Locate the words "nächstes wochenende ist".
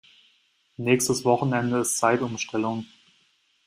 0.77-1.99